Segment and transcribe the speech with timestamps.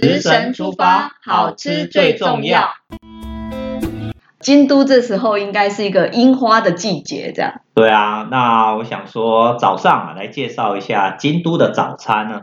[0.00, 2.70] 食神出发，好吃最重要。
[4.40, 7.60] 京都这时候应该是一个樱花的季节，这样。
[7.74, 12.40] 对啊，那我想说早上啊，来介绍一下京都的早餐呢。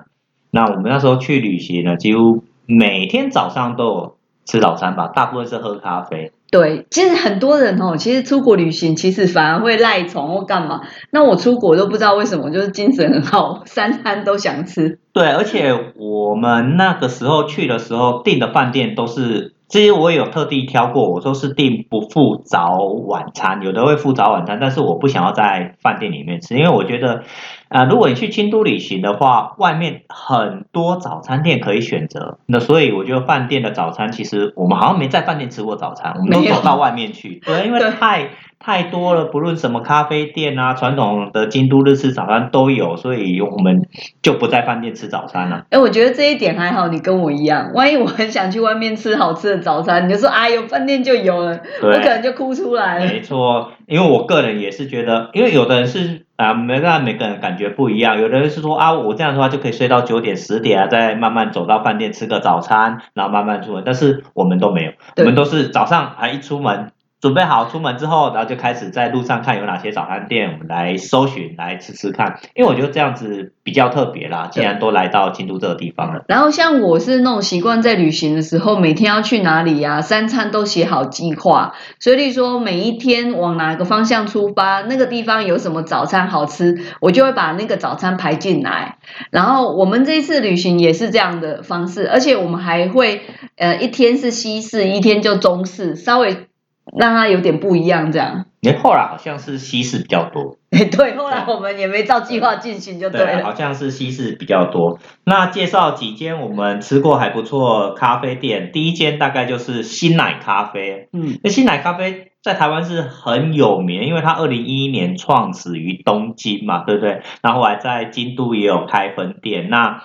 [0.49, 6.31] 那我们那时候去旅行呢，几乎每天早上都有吃早餐吧，大部分是喝咖啡。
[6.49, 10.81] 对，其实很多人哦，其实出国旅行其实反而会赖床或干嘛。
[11.09, 15.00] 那我出国都不知道为什么，就是精神很好，三餐都想吃。
[15.13, 19.53] 对，而且我们那个时候去的时候订的饭店都是。
[19.71, 27.23] 其实我也有特地挑过，我说是订不附早晚餐，有的会附早晚餐，但是我不想要在饭店里面吃，因为我觉得，
[27.69, 38.31] 啊，如果你去京都旅行的话，外面很多早餐店可以选择，那所以我觉得饭店的早餐，其实我们好像没在饭店吃过早餐，我们都走到外面去， 对，因为太。
[38.63, 43.87] 太多了，不论什么咖啡店啊，传统的京都日式早餐都有，所以我们
[44.21, 45.65] 就不在饭店吃早餐了。
[45.71, 47.71] 哎，我觉得这一点还好，你跟我一样。
[47.73, 53.05] 万一我很想去外面吃好吃的早餐，你就说啊，有饭店就有了，我可能就哭出来了。
[53.05, 63.81] 没错，因为我个人也是觉得，因为有的人是啊，每个人每个人感觉不一样，有的人是说啊，我这样的话就可以睡到九点十点啊，再慢慢走到饭店吃个早餐，然后慢慢出门。
[63.83, 66.91] 但是我们都没有，我们都是早上还一出门。
[67.21, 72.39] 准备好出门之后，然后就开始在路上看有哪些早餐店，我们来搜寻来吃吃看。
[72.55, 76.23] 因为我觉得这样子比较特别啦，既然都来到京都这个地方了。
[76.27, 81.75] 然后像我是那种习惯在旅行的时候，每天要去哪里呀，三餐都写好计划。
[81.99, 88.97] 所以说每一天往哪个方向出发，那个地方有什么早餐好吃，我就会把那个早餐排进来。
[89.29, 93.21] 然后我们这一次旅行也是这样的方式，而且我们还会
[93.57, 96.47] 呃一天是西式，一天就中式，稍微。
[96.97, 98.45] 让它有点不一样，这样。
[98.63, 100.57] 你后来好像是西式比较多。
[100.69, 103.43] 对，后来我们也没照计划进行，就对了。
[103.43, 104.99] 好像是西式比较多。
[105.25, 108.71] 那介绍几间我们吃过还不错咖啡店。
[108.71, 111.09] 第一间大概就是新奶咖啡。
[111.11, 117.21] 嗯，那新奶咖啡在台湾是很有名，因为它二零一一年创始于东京嘛，对不对？
[117.41, 119.69] 然后还在京都也有开分店。
[119.69, 120.03] 那，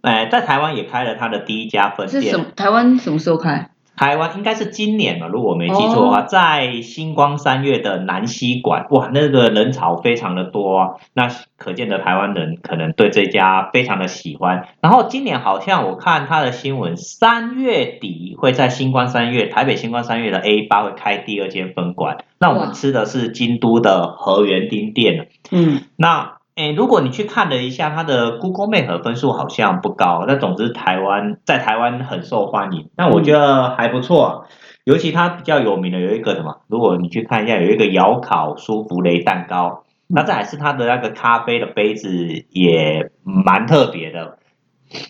[0.00, 2.22] 哎，在台湾也开了它的第一家分店。
[2.22, 2.46] 是什么？
[2.56, 3.70] 台湾什么时候开？
[3.98, 14.68] 台湾应该是今年嘛，如果我没记错的话，在星光三月的南溪馆，哇，那个人潮非常的多，那可见的台湾人可能对这家非常的喜欢。
[14.80, 26.37] 然后今年好像我看他的新闻，三月底会在星光三月台北星光三月的 A 八会开第二间分馆，那我们吃的是京都的河原町店嗯，那。
[26.58, 34.44] 哎，如果你去看了一下它的 Google Map 分数好像不高，那总之台湾在台湾很受欢迎，那我觉得还不错。
[34.82, 44.38] 尤其它比较有名的有一个什么，如果你去看一下，有一个窑烤舒芙蕾蛋糕，那这还是它的那个咖啡的杯子也蛮特别的。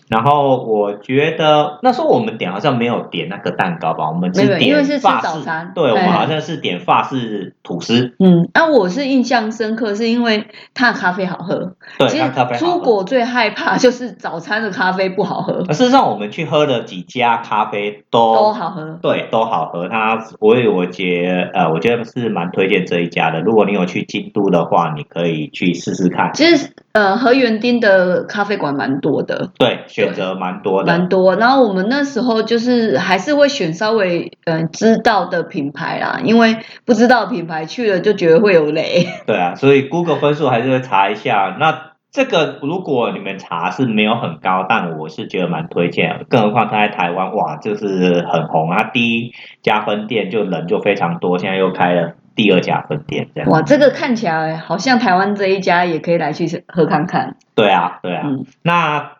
[0.07, 5.39] 然后我觉得那时候我们点好像没有点那个蛋糕吧，我们是点法式，
[5.73, 8.15] 对，我们好像是点法式吐司。
[8.19, 11.73] 嗯，那我是印象深刻，是因为它的咖啡好喝。
[11.97, 15.63] 对，咖啡出国最害怕就是早餐的咖啡不好喝。
[15.73, 19.87] 事实上，我们去喝了几家咖啡都都好喝，对，都好喝。
[19.87, 23.41] 它我我觉呃，我觉得是蛮推荐这一家的。
[23.41, 26.31] 如果你有去京都的话，你可以去试试看。
[26.33, 29.51] 其实呃，河园町的咖啡馆蛮多的。
[29.57, 29.79] 对。
[29.87, 31.35] 选择蛮多的，蛮多。
[31.35, 39.07] 然后我们那时候就是还是会选稍微嗯知道的品牌啦，因为不知道品牌去了就觉得会有雷。
[39.25, 41.57] 对啊，所以 Google 分数还是会查一下。
[41.59, 46.25] 那这个如果你们查是没有很高，但我是觉得蛮推荐。
[46.29, 53.49] 更何况它在台湾哇，就是很红啊，第一家分店就人就非常多，现在又开了第二家分店，这样。
[53.49, 57.37] 哇，这个看起来好像台湾这一家也可以来去喝看看。
[57.55, 58.27] 对啊，对啊，
[58.63, 59.11] 那。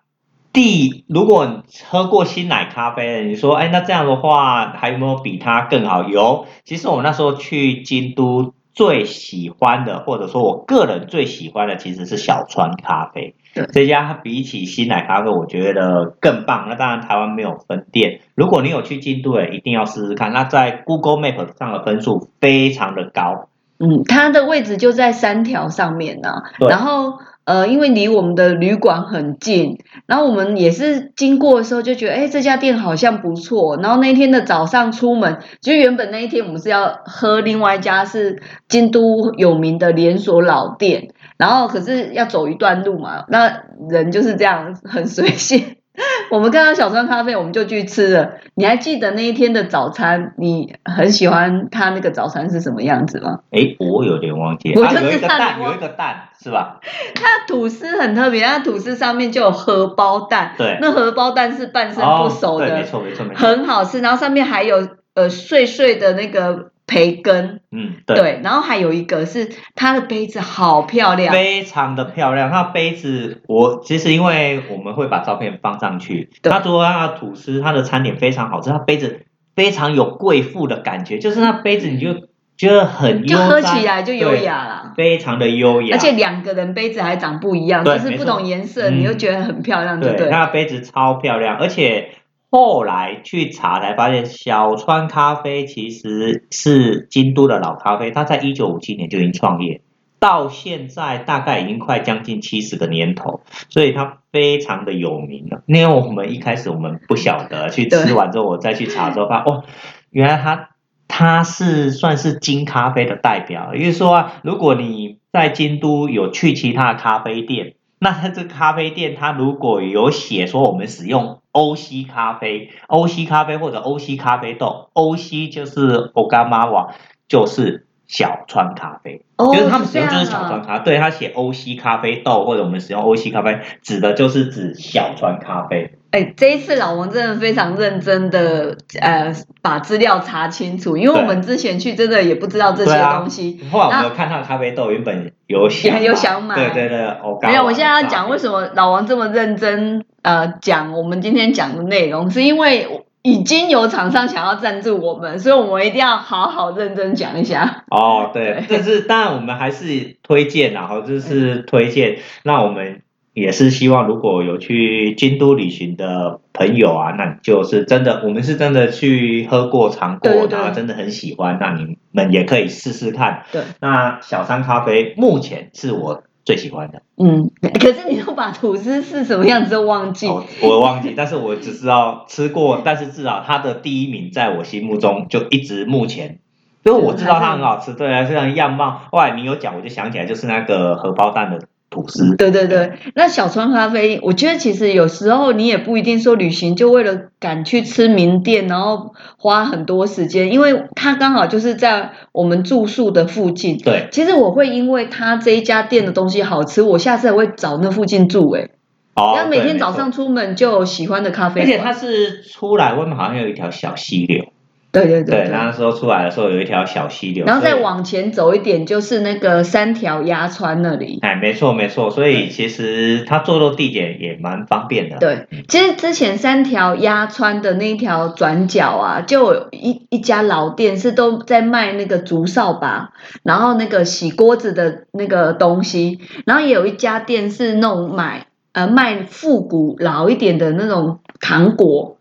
[0.51, 6.09] 第，如果喝过新奶咖啡，你说，哎，那这样的话，还有没有比它更好？
[6.09, 13.35] 有，其实我那时候去京都最喜欢的，或者说我个人最喜欢的，其实是小川咖啡。
[13.53, 16.67] 对，这家比起新奶咖啡，我觉得更棒。
[16.69, 20.31] 那当然台湾没有分店，如果你有去京都，哎，一定要试试看。
[20.31, 23.49] 那在 Google Map 上的分数非常的高。
[23.79, 26.29] 嗯，它的位置就在三条上面呢，
[26.69, 27.19] 然后。
[27.45, 33.77] 呃，因为离我们的旅馆很近，然后我们也是经过的时候就觉得，哎，这家店好像不错。
[33.81, 45.77] 然后那天的早上出门，就原本那一天我们是要喝另外一家是京都有名的连锁老店，然后可是要走一段路嘛，那人就是这样很随 性，
[46.31, 48.35] 我们看到小川咖啡，我们就去吃了。
[48.55, 50.33] 你还记得那一天的早餐？
[50.37, 53.39] 你很喜欢他那个早餐是什么样子吗？
[53.51, 54.73] 哎，我有点忘记。
[54.75, 56.79] 我就有一个蛋，有一个蛋是吧？
[57.15, 63.47] 它吐司很特别，它吐司上面就有荷包蛋，对，那荷包蛋是半生哦不熟对，没的，错没错没错。
[63.47, 63.99] 很好吃。
[63.99, 68.17] 然后上面还有呃碎碎的那个培根，嗯，对。
[68.17, 76.51] 对，然后还有一个是它的杯子好漂亮，非常的漂亮，它杯子我其实因为我们会把照片放上去，对。
[76.51, 82.27] 它除了它的吐司，它的餐点非常好吃，它杯子非常有贵妇的感觉，就是那杯子你就
[82.57, 84.93] 觉得很就喝起来就优，雅了。
[84.97, 90.31] 非常的优雅，而且两个人杯子还长不一样，就是不同颜色，嗯你又觉得很漂亮，对不对，对？
[90.31, 92.09] 它的杯子超漂亮，而且
[92.51, 99.81] 后来去查才发现，小川咖啡其实是京都的老咖啡，它在一九五七年就已经创业，
[100.19, 105.63] 到现在大概已经快将近七十个年头，所以它非常的有名了。
[105.67, 109.63] 因为我们一开始我们不晓得，去吃完之后我再去查之后，发现哦，
[110.09, 110.69] 原来它。
[111.11, 126.95] 它是算是金咖啡的代表，也就是说啊，如果你在京都有去其他的咖啡店，那它这个咖啡店，它如果有写说我们使用欧西咖啡、欧西咖啡或者欧西咖啡豆，欧西就是欧干妈瓦，
[127.27, 135.93] 就是小川咖啡，哦就是他们使用就是小川咖，对，他写欧西咖啡豆或者我们使用欧西咖啡，指的就是指小川咖啡。
[136.11, 139.31] 哎，这一次老王真的非常认真的呃
[139.61, 143.59] 把资料查清楚，因为我对们之前去真的也不知道这些东西。
[143.71, 146.55] 后来我们有看他的咖啡豆，原本有想买 有想买。
[146.55, 152.87] 对对对，没有，我现在要讲为什么老王这么认真呃讲我们今天讲的内容，是因为
[153.23, 157.83] 已经有厂商想要赞助我们，所以我们一定要好好认真讲一下。
[157.89, 163.01] 哦，对，但是当然我们还是推荐然后就是推荐，那我们
[163.39, 173.43] 也是希望如果有去京都旅行的朋友啊，那你就是真的，我们是真的去喝过尝过，对对对然后真的很喜欢，那你们也可以试试看。
[173.51, 180.27] 对，那小山咖啡目前是我最喜欢的，嗯，可是你都把吐司是什么样子都忘记。
[180.27, 186.39] 哦、我忘记，但是我只知道吃过，但是至少它的第一名在我心目中就一直目前。
[186.85, 189.01] 因为我知道它很好吃，对啊，非常样貌。
[189.11, 192.35] 后来你有讲，我就想起来，就是那个荷包蛋的吐司。
[192.35, 203.77] 对对对，那小川咖啡，我觉得其实有时候你也不一定说旅行就为了赶去吃名店，然后花很多时间，因为它刚好就是在我们住宿的附近。
[203.77, 208.69] 对，其实我会因为它这一家店的东西好吃，我下次也会找那附近住、欸。
[209.15, 211.65] 哦，然后每天早上出门就有喜欢的咖啡馆。
[211.65, 214.45] 而且它是出来外面好像有一条小溪流，
[214.91, 221.19] 对对对对，那时候出来的时候有一条小溪流，然后再往前走一点，就是那个三条鸭川那里。
[221.21, 225.17] 哎，没错没错，所以其实它坐落地点也蛮方便的。
[225.17, 233.11] 对，其实之前三条鸭川的那一条转角啊，就有一一家老店是都在卖那个竹扫把，
[233.43, 242.17] 然后那个洗锅子的那个东西，然后也有一家店是那种买呃卖复古老一点的那种糖果，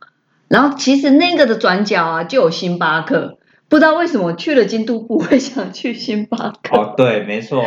[0.49, 3.39] 然后其实那个的转角啊就有星巴克。
[3.71, 6.75] 不知道为什么去了京都不会想去星巴克。
[6.75, 7.63] 哦，对，没错，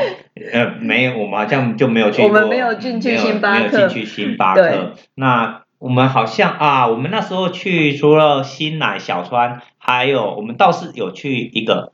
[0.51, 4.93] 呃，没有，我们好像就没有去过，我们没有进去星巴克没有进去星巴对克。
[5.13, 11.93] 那我们好像啊，我们那时候去除了新奶小川，还有我们倒是有去一个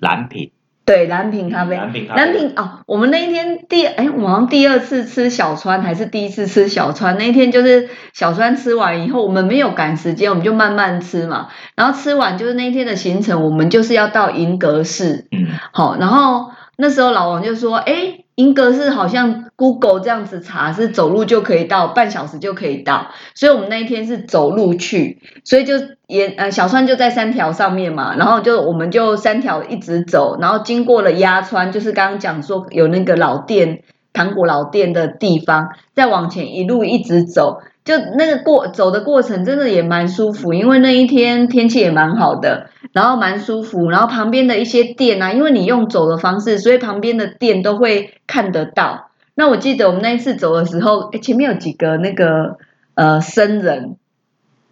[0.00, 0.50] 蓝品，
[0.84, 7.16] 对，蓝瓶咖啡，蓝品咖啡蓝瓶哦，我们那一天第哎，我们好像第二次吃小川还是第一次吃小川？
[7.16, 11.48] 那一天就是小川吃完以后，我们没有赶时间，我们就慢慢吃嘛。
[11.74, 18.23] 然后吃完就是那一天的行程，我们就是要到银阁寺，嗯，好，然后那时候老王就说，哎。
[18.36, 25.74] 英格是好像 Google 这样子查是走路就可以到，半小时就可以到，所以我们那一天是走路去，所以就
[26.08, 49.10] 沿呃小川就在三条上面嘛，然后就我们就三条一直走，然后经过了鸭川，就是刚刚讲说有那个老店糖果老店的地方，再往前一路一直走，就那个过走的过程真的也蛮舒服，因为那一天天气也蛮好的，然后蛮舒服，然后旁边的一些店啊，因为你用走的方式，所以旁边的店都会看得到。
[49.34, 52.56] 那我记得我们那一次走的时候，哎，前面有几个那个
[52.94, 53.96] 呃僧人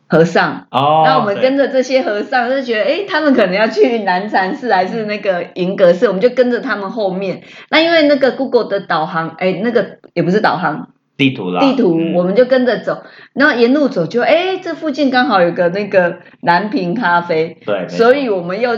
[0.07, 7.43] 和尚，哦，那我们跟着这些和尚，就觉得，诶，他们可能要去南禅寺还是那个银阁寺，我们就跟着他们后面。
[7.71, 13.03] 那因为那个 Google 的导航，诶，那个也不是导航，地图啦，地图，嗯我们就跟着走。
[13.35, 18.71] 然后沿路走就，哎，这附近刚好有个那个南平咖啡，对，所以我们又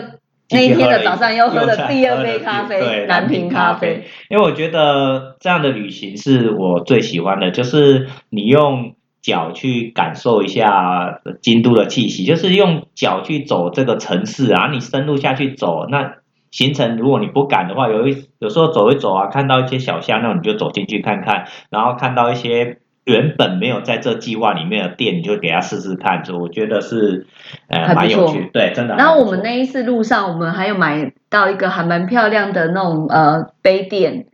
[0.51, 4.05] 那一天的早上又喝了第二杯咖啡，对，蓝瓶咖咖啡。。
[4.29, 14.71] 因为我觉得这样的旅行是我最喜欢的，就是你用脚去感受一下京都的气息，就是用脚去走这个城市啊。
[14.71, 16.17] 你深入下去走，那
[16.55, 22.79] 行程如果你不敢的话，有一有时候走一走啊，看到一些小巷，那你就走进去看看，然后看到一些。
[23.07, 27.27] 原本没有在这计划里面的店，你就给他试试看，就我觉得是
[27.69, 28.97] 呃蛮有趣，对，真的。
[28.97, 34.25] 然后我们那一次路上，我们还有买到一个还蛮漂亮的那种呃杯垫，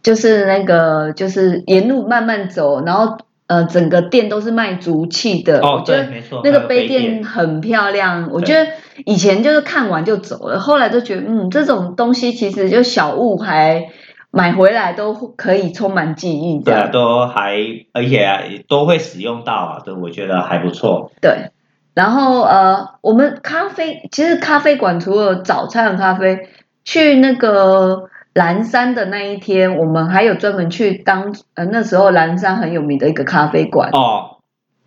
[0.00, 3.18] 就是那个就是沿路慢慢走，然后
[3.48, 8.28] 呃整个店都是卖竹器的，哦，对，没错，那个杯垫很漂亮。
[8.30, 8.70] 我觉得
[9.06, 13.88] 以前就是看完就走了，后来都觉得嗯这种东西其实就小物还。
[14.36, 17.54] 买回来都可以充满记忆，对啊，都还
[17.92, 21.12] 而且都会使用到啊，这我觉得还不错。
[21.20, 21.52] 对，
[21.94, 26.48] 然后呃，我们咖啡其实咖啡馆除了早餐咖啡，
[26.84, 34.38] 去那个蓝山的那一天，我们还有专门去当呃那时候蓝山很有名的一个咖啡馆哦。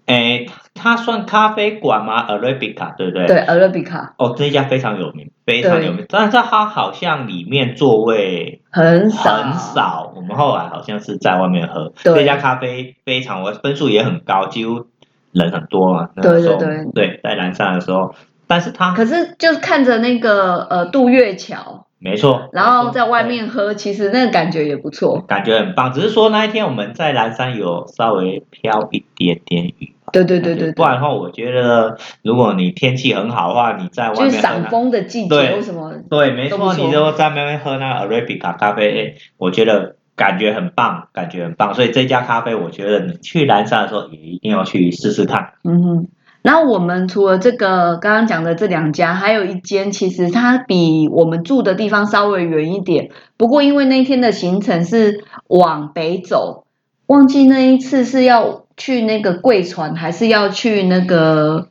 [0.07, 0.45] 哎，
[0.77, 3.25] 它算咖啡馆吗？Arabica，对不对？
[3.25, 4.11] 对，Arabica。
[4.17, 6.05] 哦，这一家非常有名，非常有名。
[6.09, 10.13] 但是它好像里面座位很少，很少。
[10.15, 11.91] 我们后来好像是在外面喝。
[11.95, 14.85] 这家咖啡非常，我分数也很高，几乎
[15.31, 16.09] 人很多嘛。
[16.15, 16.85] 对对对。
[16.93, 18.13] 对，在南山的时候，
[18.47, 21.83] 但是它可是就是看着那个呃渡月桥。
[21.99, 25.91] 没错，然后在外面喝，其实那个感觉也不错，感觉很棒。
[25.91, 29.95] 只是说那一天我们在南山有稍微飘一点点雨。
[30.11, 41.73] 对对对对，不然的话，我觉得如果你天气很好的话，你在外面就是赏风的季节，什么对，没错，你就在外面喝那个 Arabica 咖啡，我觉得感觉很棒，感觉很棒。
[41.73, 45.53] 所以这家咖啡，我觉得你去南山的时候也一定要去试试看。
[45.63, 46.07] 嗯哼。
[46.43, 53.09] 然后我们除了这个刚刚讲的这两家，还有一间，其实它比我们住的地方稍微远一点。
[53.35, 56.65] 不过因为那天的行程是往北走，
[57.07, 61.67] 忘记那一次是要去那个贵船，还是要去那个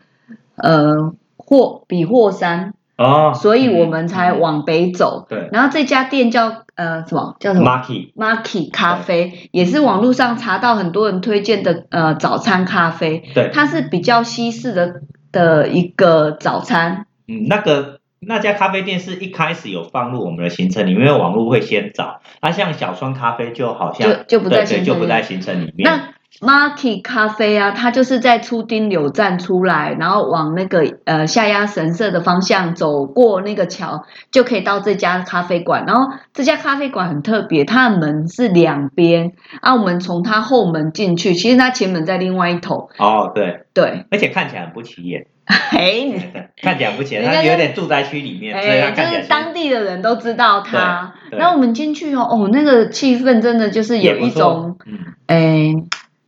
[0.57, 2.75] 呃霍比霍山。
[2.99, 5.27] 哦，所以我们才往北走。
[5.29, 7.37] 对，然后这家店叫呃什么？
[7.39, 13.23] 叫什么？Marky，Marky 咖啡，也是网络上查到很多人推荐的呃早餐咖啡。
[13.35, 17.05] 对，它是比较西式的的一个早餐。
[17.29, 22.23] 嗯，那个那家咖啡店是一开始有放入我们的行程里面，因为网络会先找。
[22.41, 25.85] 那像小川咖啡就好像就就不在行程，就不在行程里面。
[25.85, 35.85] 那 Marky 咖啡啊，它就是在出丁柳站出来，然后往那个呃下鸭神社的方向走过那个桥，就可以到这家咖啡馆。
[35.87, 42.91] 然后这家咖啡馆很特别，它的门是两边啊，我们从它后门进去，其实它前门在另外一头。
[42.99, 45.27] 哦，对对，而且看起来很不起眼。
[45.47, 49.17] 哎，看起来不起眼， 它有点住宅区里面，所以它看起来。
[49.19, 51.15] 就是当地的人都知道它。
[51.31, 54.77] 然后我们进去哦，哦，那个气氛真的就是有一种，
[55.29, 55.73] 哎。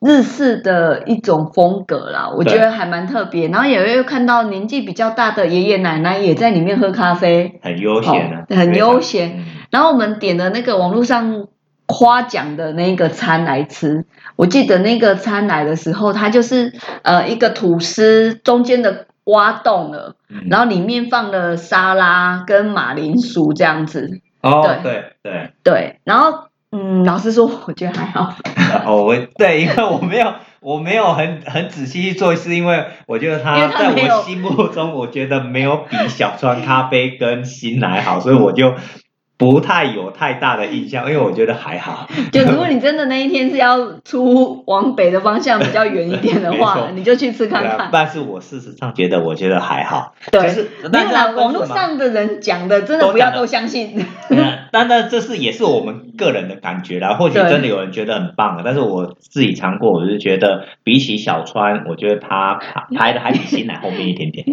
[0.00, 3.48] 日式的一种风格啦，我觉得还蛮特别。
[3.48, 9.44] 然后也会看到年纪比较大的爷爷奶奶也在里面喝咖啡，很悠闲的，很悠闲。
[9.70, 11.48] 然后我们点的那个网络上
[11.86, 14.04] 夸奖的那个餐来吃，
[14.36, 20.14] 我记得那个餐来的时候，它就是呃一个吐司中间的挖洞了，
[20.48, 24.20] 然后里面放了沙拉跟马铃薯这样子。
[24.42, 26.47] 哦，对对对，然后。
[26.70, 28.34] 嗯，老实说，我觉得还好。
[28.84, 38.74] 哦，我对，因为我没有，我没有很很仔细去做，是因为我觉得它在我心目中，我觉得没有比小川咖啡跟新来好，所以我就。
[39.38, 42.08] 不太有太大的印象，因为我觉得还好。
[42.32, 47.88] 就如果你真的那一天是要出往北的方向比较远一点的话， 你就去吃看看。
[47.92, 50.12] 但是我事实上觉得，我觉得还好。
[50.32, 50.42] 对，
[50.90, 54.04] 没有啦，网络上的人讲的真的不要都相信。
[54.72, 57.14] 当然， 这是也是我们个人的感觉啦。
[57.14, 62.58] 或许真的有人觉得很棒，但是我自己尝过，我是觉得比起小川，我觉得他
[62.96, 64.44] 拍的还比新奶后面一点点。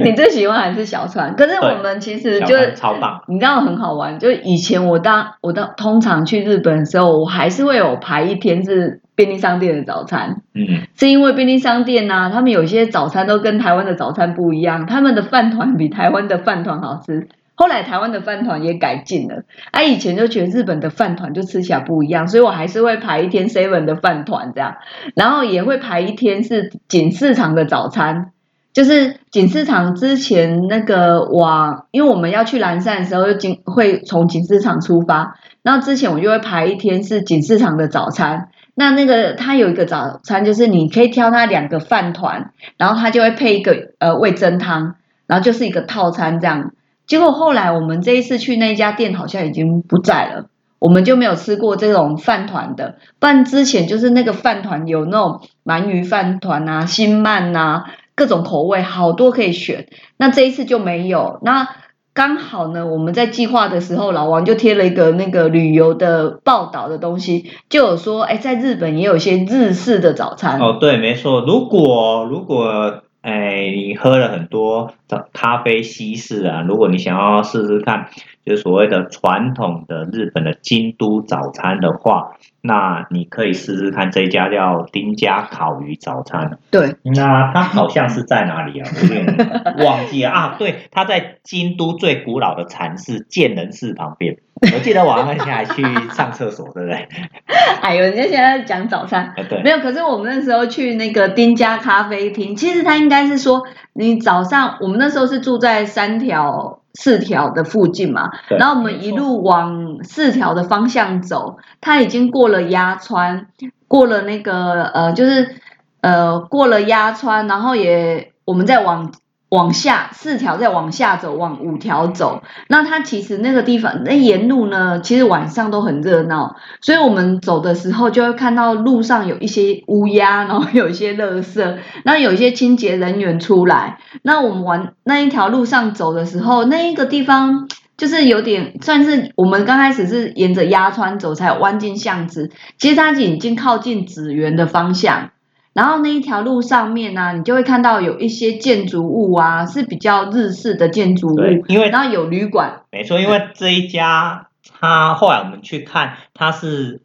[0.00, 1.36] 你最喜欢还是小川？
[1.36, 4.31] 可是我们其实就超棒，你知道很好玩，就。
[4.36, 10.42] 以前我当我当通常去日本的时候，我还是会有排一天是便利商店的早餐。
[10.54, 17.28] 嗯，是因为便利商店呢，他们有些早餐都跟台湾的早餐不一样，他们的饭团比台湾的饭团好吃。
[17.54, 24.76] 后来台湾的饭团也改进了，啊，以前就觉得日本的饭团就吃起来不一样，所以我还是会排一天 seven 的饭团这样，
[25.14, 28.32] 然后也会排一天是锦市场的早餐。
[28.72, 35.38] 就是锦市场之前那个往，因为我们要去蓝山的时候，就经会从锦市场出发。
[35.62, 38.48] 然后之前我就会排一天是锦市场的早餐。
[38.74, 44.94] 那那个它有一个早餐，就是你可以挑它两个饭团，然后它就会配一个呃味增汤，
[45.26, 46.72] 然后就是一个套餐这样。
[47.06, 50.46] 结果后来我们这一次去那家店好像已经不在了。
[50.78, 52.96] 我们就没有吃过这种饭团的。
[53.20, 57.84] 不然之前就是那个饭团有那种鳗鱼饭团啊、新鳗啊，
[58.14, 59.86] 各种口味，好多可以选。
[60.16, 61.38] 那这一次就没有。
[61.42, 61.68] 那
[62.14, 70.60] 刚好呢，我们在计划的时候，老王就贴了一个那个旅游的报道的东西，就有说，哎，在日本也有一些日式的早餐。
[70.60, 71.40] 哦，对，没错。
[71.40, 74.92] 如果如果哎，你喝了很多
[75.32, 78.10] 咖啡西式啊，如果你想要试试看，
[78.44, 82.32] 就是所谓的传统的日本的京都早餐的话。
[82.64, 86.58] 那你可以试试看这家叫丁家烤鱼早餐。
[86.70, 88.88] 对，那它好像是在哪里啊？
[88.94, 90.54] 我有点忘记了啊。
[90.60, 94.36] 对，它在京都最古老的禅寺建仁寺旁边。
[94.72, 97.08] 我记得晚上下来去上厕所，对不对？
[97.82, 99.78] 哎呦，人家现在讲早餐，对，没有。
[99.80, 106.78] 可是我们那时候去那个丁家咖啡厅，其实它应该是说，你早上我们那时候是住在三条。
[106.94, 113.46] 四条的附近嘛，然后我们一路往四条的方向走，它已经过了鸭川，
[113.88, 115.56] 过了那个呃，就是
[116.00, 119.12] 呃过了鸭川，然后也我们再往。
[119.52, 122.42] 往下四条再往下走，往五条走。
[122.68, 126.56] 那它其实那个地方，那沿路呢，其实晚上都很热闹。
[126.80, 133.98] 所以我们走的时候，就会看到路上有一些乌鸦，然后有一些垃圾，那有一些清洁人员出来。
[134.22, 137.68] 那我们往那一条路上走的时候，那一个地方
[137.98, 142.50] 就是有点算是我们刚开始是沿着鸭川走，才弯进巷子。
[142.78, 145.28] 其实它已经靠近紫园的方向。
[145.74, 151.40] 然后那一条路上面呢，你就会看到有一些建筑物啊，是比较日式的建筑物。
[151.66, 152.82] 因为然后有旅馆。
[152.90, 154.48] 没错，因为这一家，
[154.78, 157.00] 它后来我们去看，它是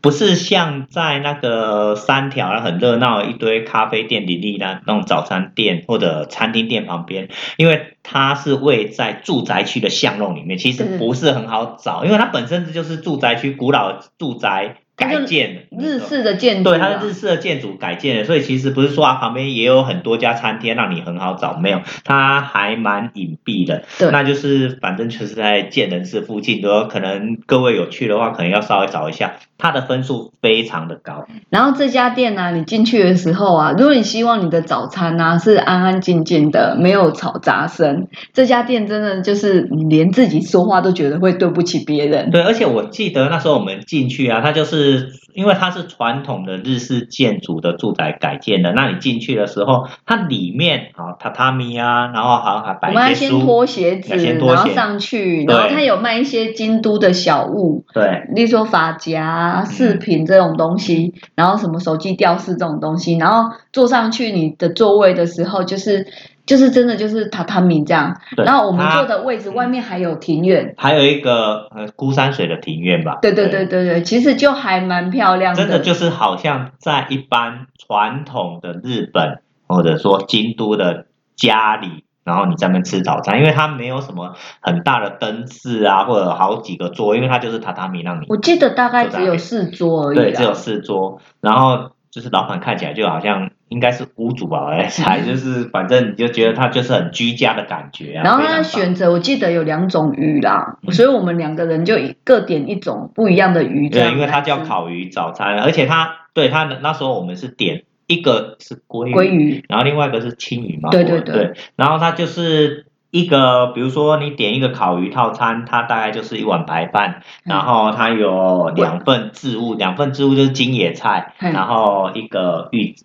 [0.00, 7.28] 不是像在那个三条很热闹一堆咖啡店林立的那种早餐店或者餐厅店旁边？
[7.56, 14.78] 因为它是位在住宅区的巷弄里面，其实不是很好找，因为它本身就是住宅区，古老住宅。
[14.98, 23.84] 改建日式的建筑，对，它是日式的建筑改建的，所以其实不是说啊，旁边也有很多家餐厅让你很好找，没有，它还蛮隐蔽的。
[23.98, 29.36] 对，那就是反正就是在建仁寺附近，都可能各位有去的话，可能要稍微找一下。
[29.58, 31.26] 它的分数非常的高。
[31.50, 42.30] 然后这家店呢，你进去的时候啊，如果你希望你的早餐呢是安安静静的，没有吵杂声，这家店真的就是你连自己说话都觉得会对不起别人。
[42.30, 45.10] 对，而且我记得那时候我们进去啊，它就是。
[45.34, 66.06] 因为它是传统的日式建筑的住宅改建的，那你进去的时候，它里面啊榻榻米啊，然后好像还摆一些书，先脱鞋子，然后上去，然后它有卖一些京都的小物，对，例如说发夹、饰品这种东西，然后什么手机吊饰这种东西，然后坐上去你的座位的时候，就是。
[66.48, 73.18] 就是真的就是榻榻米这样，然后我们坐的位置外面还有庭院，还有一个呃孤山水的庭院吧。
[73.20, 75.60] 对对对对对，其实就还蛮漂亮的。
[75.60, 81.04] 真的就是好像在一般传统的日本或者说京都的
[81.36, 88.26] 家里，然后你在那边吃早餐，因为它没有什么很大的灯饰啊，或者好几个桌，因为它就是榻榻米让你。
[88.28, 90.14] 我记得大概只有四桌而已。
[90.14, 93.50] 对，只有四桌，然后就是老板看起来就好像。
[93.70, 98.22] 应该是屋主吧，才就是反正你就觉得他就是很居家的感觉啊。
[98.24, 103.90] 然后他选择，我记得有两种鱼啦，所以我们两个人就各点一种不一样的鱼。
[103.90, 110.90] 对，因为它叫烤鱼早餐，而且它对他那时候我们是点一个是鲑鲑鱼，然后另外一个是青鱼嘛。
[110.90, 111.54] 对对对。
[111.76, 122.96] 然后它就是一个，比如说你点一个烤鱼套餐，它大概就是一碗白饭，然后它有两份置物，两份置物就是金野菜，然后一个玉。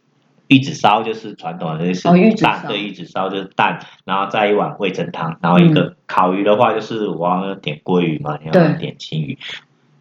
[0.50, 2.04] 玉子烧就是传统的，就是
[2.44, 9.38] 蛋，对，玉子烧就是蛋，然后再一碗味噌汤，然后一个烤鱼的话就是我要点鲑鱼嘛，要点青鱼，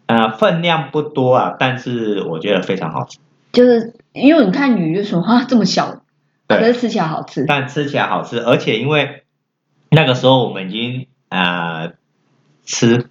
[0.05, 3.17] 呃，分量不多啊，但是我觉得非常好吃。
[3.53, 6.03] 就是因为你看鱼就说啊这么小，
[6.47, 7.45] 可是吃起来好吃。
[7.47, 9.23] 但吃起来好吃，而且因为
[9.89, 11.93] 那个时候我们已经呃
[12.63, 13.09] 吃。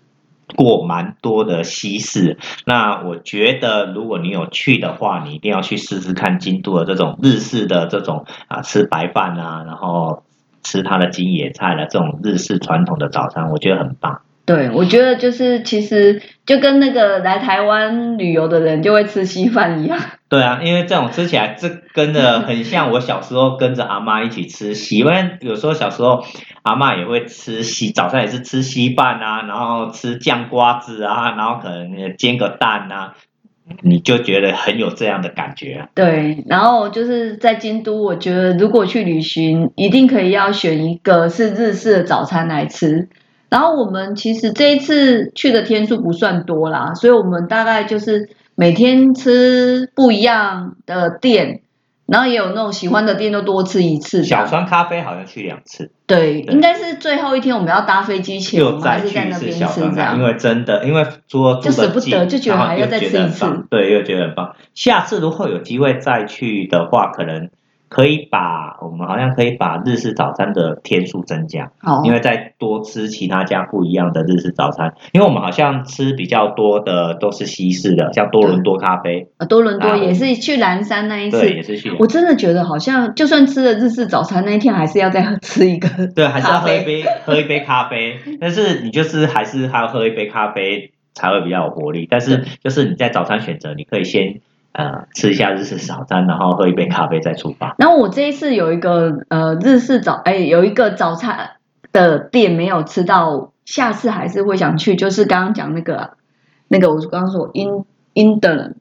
[0.54, 2.36] 过蛮多的西式，
[2.66, 10.24] 那我觉得如果你有去的话，你一定要去试试看京都的这种日式的这种啊，吃白饭啊，然后
[10.62, 14.20] 吃它的京野菜的这种日式传统的早餐，我觉得很棒。
[14.44, 19.98] 对，我觉得就是其实就跟那个来台湾旅游的人就会吃稀饭一样。
[20.28, 26.24] 对啊，因为这种吃起来这跟着很像我小时候跟着阿妈一起吃稀，因为有时候小时候
[26.62, 33.14] 阿妈也会吃稀，早上也是吃稀饭啊，然后吃酱瓜子啊，然后可能煎个蛋啊，
[33.82, 35.86] 你就觉得很有这样的感觉。
[35.94, 43.08] 对，然后就是在京都，我觉得如果去旅行，一定可以要选一个是日式的早餐来吃。
[43.52, 51.60] 然后我们其实这一次去的天数不算多啦，所以我们大概就是每天吃不一样的店，
[52.06, 54.24] 然后也有那种喜欢的店都多吃一次。
[54.24, 60.24] 小川咖啡好像去两次，对，对应该是最后一天我们要搭飞机前，我又们还再去一次是在那边小川咖，吃这样因。
[60.24, 64.56] 为真的，因为除了住就舍不得就觉得还要再吃一次对，又觉得很棒。
[64.72, 67.50] 下次如果有机会再去的话，可能
[67.92, 71.70] 可以把我们好像可以把日式早餐的天数增加。
[71.78, 85.88] 好，因为再多吃其他家不一样的日式早餐，因为我们好像吃比较多的都是西式的，像多伦多咖啡，呃多伦多啊也是去蓝山那一次，对，也是去，我真的觉得好像就算吃了日式早餐那一天，还是要再吃一个。
[86.16, 94.40] 对，还是要喝一杯喝一杯咖啡，但是你就是还是还要喝一杯咖啡才会比较有活力，但是就是你在早餐选择，你可以先
[94.72, 97.74] 呃吃一下日式早餐，然后喝一杯咖啡再出发。
[97.78, 101.52] 然后我这一次有一个呃日式早哎有一个早餐
[101.92, 106.10] 的店没有吃到，下次还是会想去，就是刚刚讲那个啊
[106.68, 108.76] 那个我刚刚说 in in 的人，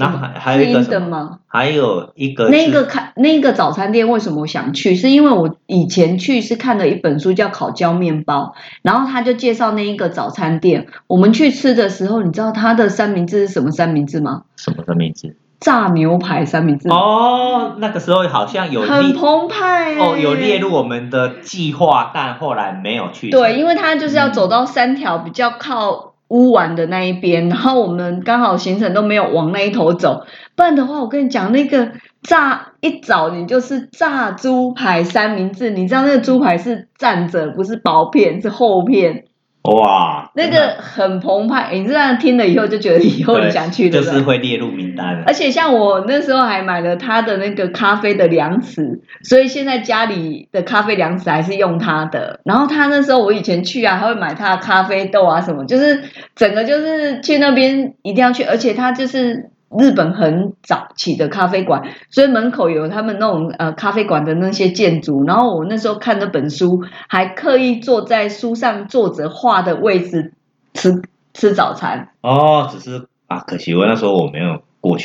[0.00, 1.38] 哦，那还还有一个什么？
[1.46, 4.94] 还有一个那个看那个早餐店为什么我想去？
[4.96, 10.86] 是因为我以前去是看了一本书叫《烤焦面包》，然后他就介绍那一个早餐店。
[11.06, 14.42] 我们去吃的时候，你知道他的三明治是什么三明治吗？
[14.56, 15.36] 什么三明治？
[15.60, 23.38] 炸牛排三明治，哦，那个时候好像有很澎湃、欸、哦，有列入我们的计划，但后来没有去成。
[23.38, 30.24] 对，因为它就是要走到三条比较靠乌丸的那一边，然后我们刚好行程都没有往那一头走，
[30.56, 39.24] 不然的话，我跟你讲，那个炸一早你就是炸猪排三明治，你知道那个猪排是站着，不是薄片，是厚片，
[39.62, 44.10] 哇，那个很澎湃，你这样听了以后就觉得以后你想去，的就？
[44.10, 45.24] 是会列入名单了。
[45.26, 52.40] 而且像我那时候还买了他的那个咖啡的量尺，所以现在家里的咖啡量尺还是用他的。
[52.44, 65.24] 然后他那时候我以前去啊，还会买他的咖啡豆啊什么，就是整个就是去那边一定要去，而且他就是日本很早起的咖啡馆，所以门口有他们那种呃咖啡馆的那些建筑。
[65.24, 70.32] 然后我那时候看那本书，还刻意坐在书上作者画的位置
[70.74, 71.02] 吃
[71.32, 72.08] 吃早餐。
[72.20, 74.62] 哦，只是啊，可惜我那时候我没有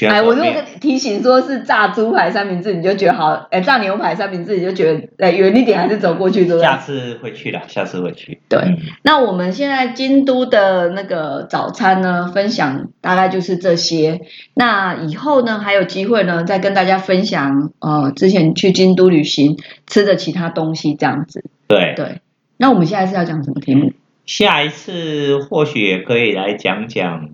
[0.08, 6.78] 哎，我如果那时候没有提醒说是炸猪排三明治，你就觉得好；哎，炸牛排三明治，你就觉得哎远一点还是走过去，对不下？
[6.78, 8.40] 次会去的，下次会去。
[8.48, 14.22] 对嗯那我们现在京都的那个早餐呢，分享大概就是这些。
[14.54, 19.58] 那以后呢，还有机会呢，再跟大家分享呃之前去京都旅行
[19.88, 21.44] 吃的其他东西这样子。
[21.68, 22.22] 对，对，
[22.56, 23.92] 那我们现在是要讲什么题目？
[24.26, 27.30] 下一次或许也可以来讲讲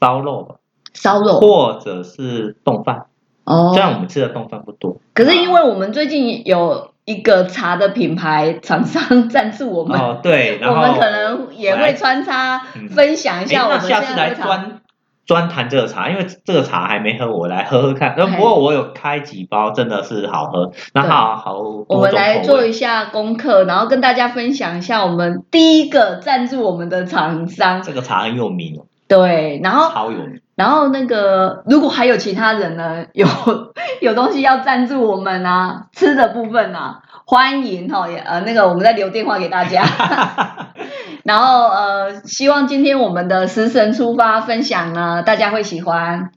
[0.00, 0.54] 烧肉吧，
[0.94, 3.06] 烧肉或者是冻饭。
[3.44, 3.82] 哦虽。
[3.82, 14.46] 然我们吃的冻饭不多，可是因为我们最近有一个茶的品牌厂商赞助我们，哦对，然后我们可能也会穿插嗯分享一哎下我那下次来们现在喝茶。
[14.46, 14.80] 专
[15.26, 18.14] 专谈这个茶，因为这个茶还没喝，我来喝喝看。
[18.16, 20.70] 那，嘿不过我有开几包，真的是好喝。
[20.92, 27.82] 那对好好多我们种口味来做一下功课，然后跟大家分享一下我们第一个赞助我们的厂商。
[27.82, 30.40] 这个茶很有名哦，对，然后超有名。
[30.56, 33.26] 然后那个如果还有其他人呢，有
[34.00, 39.84] 有东西要赞助我们啊，吃的部分啊，欢迎哈、也呃那个我们再留电话给大家。
[41.24, 46.30] 然后呃，希望今天我们的食神出发分享呢，大家会喜欢。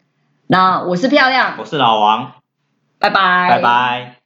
[0.48, 2.32] 那我是漂亮，我是老王，
[3.00, 4.17] 拜拜，拜拜。